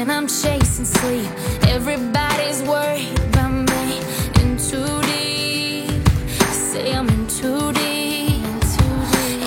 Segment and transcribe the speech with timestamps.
[0.00, 1.30] And I'm chasing sleep.
[1.68, 3.98] Everybody's worried about me.
[4.40, 6.08] In too deep.
[6.50, 8.42] Say I'm in too deep.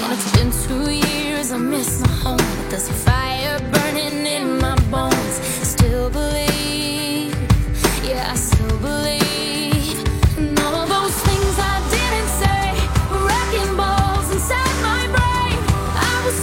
[0.04, 2.38] And it's been two years, I miss my home.
[2.38, 5.36] But there's a fire burning in my bones.
[5.74, 7.34] Still believe,
[8.04, 9.22] yeah, I still believe.
[11.30, 12.66] Things I didn't say
[13.28, 15.58] wrecking balls inside my brain.
[16.10, 16.38] I will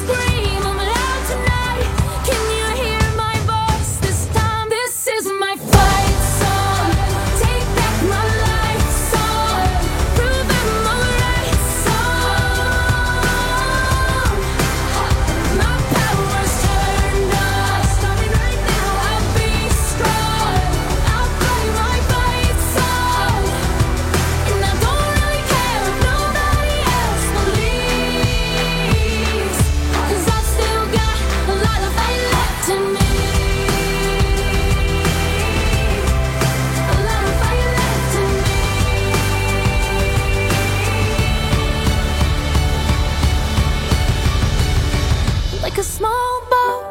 [45.81, 46.85] a small boat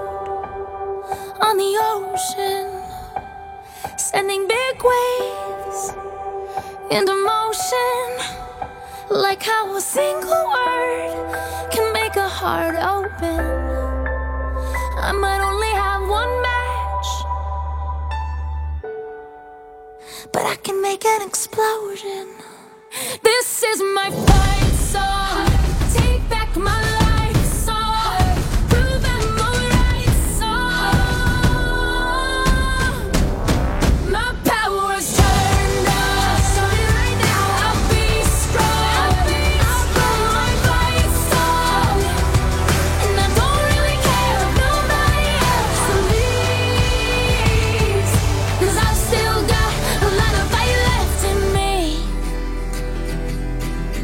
[1.41, 2.65] on the ocean,
[3.99, 5.93] sending big waves
[6.89, 8.07] into motion.
[9.11, 13.39] Like how a single word can make a heart open.
[15.07, 17.09] I might only have one match,
[20.33, 22.27] but I can make an explosion.
[23.21, 25.45] This is my fight song.
[25.93, 26.98] Take back my life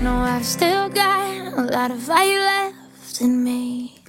[0.05, 4.04] No, I've still got a lot of fight left in me.